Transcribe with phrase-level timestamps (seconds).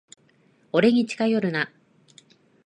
[0.71, 1.71] 俺に近寄るな。